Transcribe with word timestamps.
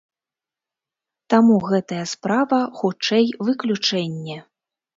Таму 1.33 1.55
гэтая 1.69 2.01
справа 2.15 2.59
хутчэй 2.81 3.25
выключэнне. 3.51 4.37